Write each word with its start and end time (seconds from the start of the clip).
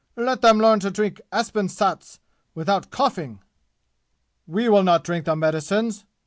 "Let 0.17 0.41
them 0.41 0.57
learn 0.57 0.79
to 0.79 0.89
drink 0.89 1.21
Apsin 1.31 1.67
Saats 1.69 2.17
without 2.55 2.89
coughing!" 2.89 3.39
"We 4.47 4.67
will 4.67 4.81
not 4.81 5.03
drink 5.03 5.25
the 5.25 5.35
medicines!" 5.35 6.05